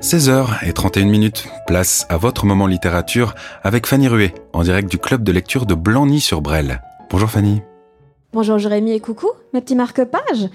[0.00, 3.34] 16h31 minutes, place à votre moment littérature
[3.64, 6.82] avec Fanny Ruet, en direct du club de lecture de Blangy-sur-Brel.
[7.10, 7.62] Bonjour Fanny.
[8.32, 10.50] Bonjour Jérémy et coucou, mes petits marque-pages.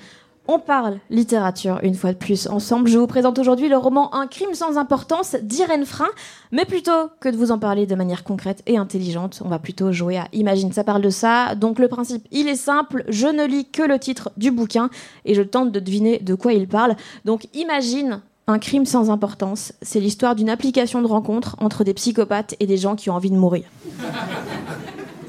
[0.47, 2.88] On parle littérature une fois de plus ensemble.
[2.88, 6.09] Je vous présente aujourd'hui le roman Un crime sans importance d'Irène Frein.
[6.53, 9.91] Mais plutôt que de vous en parler de manière concrète et intelligente, on va plutôt
[9.91, 11.55] jouer à Imagine, ça parle de ça.
[11.55, 13.03] Donc le principe, il est simple.
[13.09, 14.89] Je ne lis que le titre du bouquin
[15.25, 16.95] et je tente de deviner de quoi il parle.
[17.25, 22.55] Donc Imagine, un crime sans importance, c'est l'histoire d'une application de rencontre entre des psychopathes
[22.59, 23.63] et des gens qui ont envie de mourir.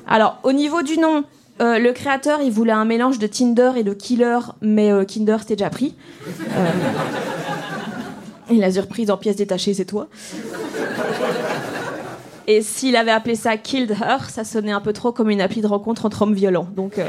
[0.06, 1.24] Alors, au niveau du nom,
[1.60, 5.36] euh, le créateur, il voulait un mélange de Tinder et de Killer, mais euh, Kinder,
[5.40, 5.94] c'était déjà pris.
[6.28, 6.70] Euh,
[8.50, 10.08] et la surprise en pièces détachées, c'est toi.
[12.46, 15.62] Et s'il avait appelé ça Killed Her, ça sonnait un peu trop comme une appli
[15.62, 16.66] de rencontre entre hommes violents.
[16.76, 17.00] Donc.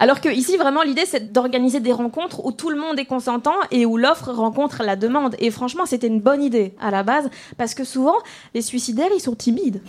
[0.00, 3.54] Alors que ici, vraiment, l'idée, c'est d'organiser des rencontres où tout le monde est consentant
[3.70, 5.36] et où l'offre rencontre la demande.
[5.38, 8.16] Et franchement, c'était une bonne idée à la base, parce que souvent,
[8.54, 9.80] les suicidaires, ils sont timides.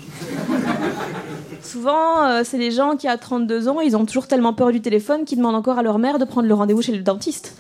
[1.62, 4.82] souvent, euh, c'est les gens qui, à 32 ans, ils ont toujours tellement peur du
[4.82, 7.58] téléphone qu'ils demandent encore à leur mère de prendre le rendez-vous chez le dentiste.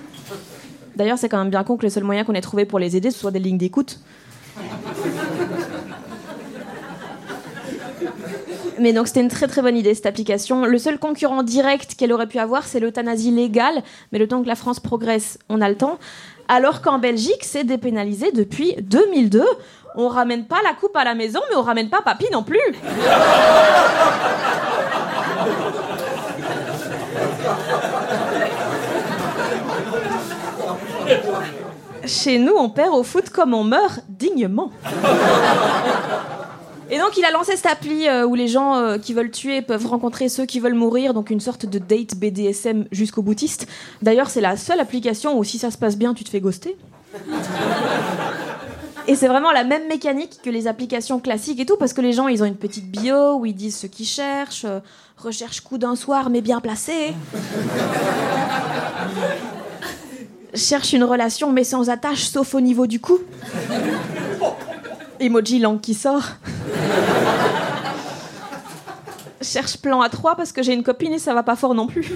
[0.96, 2.96] D'ailleurs, c'est quand même bien con que le seul moyen qu'on ait trouvé pour les
[2.96, 4.00] aider, ce soit des lignes d'écoute.
[8.80, 10.66] Mais donc c'était une très très bonne idée cette application.
[10.66, 13.84] Le seul concurrent direct qu'elle aurait pu avoir, c'est l'euthanasie légale.
[14.12, 15.98] Mais le temps que la France progresse, on a le temps.
[16.48, 19.44] Alors qu'en Belgique, c'est dépénalisé depuis 2002.
[19.96, 22.60] On ramène pas la coupe à la maison, mais on ramène pas papy non plus.
[32.06, 34.72] Chez nous, on perd au foot comme on meurt dignement.
[36.92, 39.62] Et donc il a lancé cette appli euh, où les gens euh, qui veulent tuer
[39.62, 43.68] peuvent rencontrer ceux qui veulent mourir, donc une sorte de date BDSM jusqu'au boutiste.
[44.04, 46.78] D'ailleurs c'est la seule application où si ça se passe bien tu te fais ghoster.
[49.08, 52.12] Et c'est vraiment la même mécanique que les applications classiques et tout, parce que les
[52.12, 54.80] gens ils ont une petite bio où ils disent ce qu'ils cherchent, euh,
[55.18, 57.14] recherche coup d'un soir mais bien placé.
[60.56, 63.20] Cherche une relation mais sans attache sauf au niveau du cou.
[65.20, 66.24] Emoji langue qui sort.
[69.42, 71.88] Cherche plan à 3 parce que j'ai une copine et ça va pas fort non
[71.88, 72.14] plus.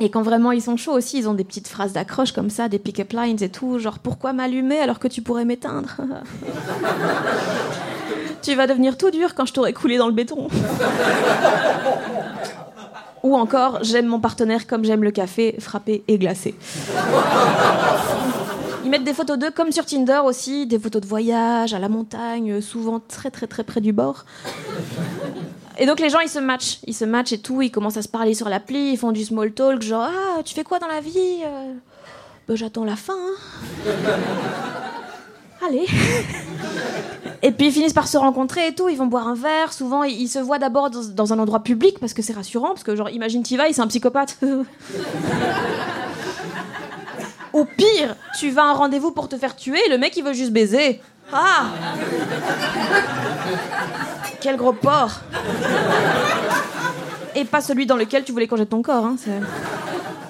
[0.00, 2.68] Et quand vraiment ils sont chauds aussi, ils ont des petites phrases d'accroche comme ça,
[2.68, 5.96] des pick-up lines et tout, genre pourquoi m'allumer alors que tu pourrais m'éteindre?
[8.42, 10.48] Tu vas devenir tout dur quand je t'aurai coulé dans le béton.
[13.22, 16.56] Ou encore, j'aime mon partenaire comme j'aime le café, frappé et glacé.
[18.92, 22.60] Mettent des photos d'eux comme sur Tinder aussi, des photos de voyage à la montagne,
[22.60, 24.26] souvent très très très près du bord.
[25.78, 28.02] Et donc les gens ils se matchent, ils se matchent et tout, ils commencent à
[28.02, 30.88] se parler sur l'appli, ils font du small talk, genre ah tu fais quoi dans
[30.88, 31.72] la vie Euh,
[32.46, 33.14] Ben, j'attends la fin.
[33.16, 33.90] hein.
[35.66, 35.86] Allez.
[37.44, 40.02] Et puis ils finissent par se rencontrer et tout, ils vont boire un verre, souvent
[40.04, 42.84] ils, ils se voient d'abord dans, dans un endroit public parce que c'est rassurant, parce
[42.84, 44.36] que genre imagine t'y vas, c'est un psychopathe.
[47.52, 50.32] Ou pire, tu vas à un rendez-vous pour te faire tuer, le mec il veut
[50.32, 51.00] juste baiser.
[51.32, 51.66] Ah
[54.40, 55.20] Quel gros porc
[57.34, 59.04] Et pas celui dans lequel tu voulais qu'on jette ton corps.
[59.04, 59.16] Hein,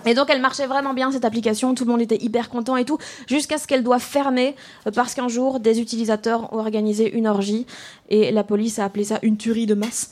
[0.04, 2.84] et donc elle marchait vraiment bien cette application, tout le monde était hyper content et
[2.84, 4.56] tout, jusqu'à ce qu'elle doit fermer
[4.86, 7.66] euh, parce qu'un jour des utilisateurs ont organisé une orgie
[8.08, 10.10] et la police a appelé ça une tuerie de masse.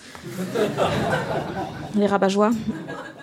[1.96, 2.50] Les rabat-joie.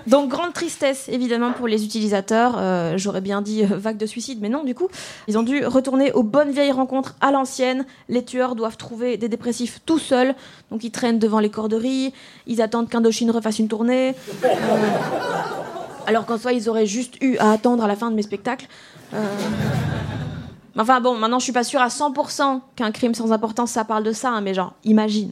[0.07, 2.55] Donc grande tristesse évidemment pour les utilisateurs.
[2.57, 4.87] Euh, J'aurais bien dit euh, vague de suicide, mais non du coup.
[5.27, 7.85] Ils ont dû retourner aux bonnes vieilles rencontres à l'ancienne.
[8.07, 10.33] Les tueurs doivent trouver des dépressifs tout seuls,
[10.71, 12.13] donc ils traînent devant les corderies.
[12.45, 14.15] Ils attendent qu'Indochine refasse une tournée.
[16.05, 18.67] Alors qu'en soi ils auraient juste eu à attendre à la fin de mes spectacles.
[19.13, 19.17] Euh,
[20.79, 24.03] Enfin bon, maintenant je suis pas sûre à 100% qu'un crime sans importance ça parle
[24.03, 25.31] de ça, hein, mais genre imagine.